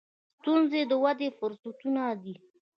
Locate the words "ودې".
1.03-1.29